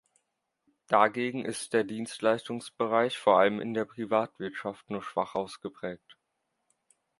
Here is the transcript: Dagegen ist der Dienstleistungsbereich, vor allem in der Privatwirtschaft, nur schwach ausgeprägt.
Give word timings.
Dagegen 0.87 1.45
ist 1.45 1.73
der 1.73 1.83
Dienstleistungsbereich, 1.83 3.19
vor 3.19 3.37
allem 3.37 3.59
in 3.61 3.75
der 3.75 3.85
Privatwirtschaft, 3.85 4.89
nur 4.89 5.03
schwach 5.03 5.35
ausgeprägt. 5.35 6.17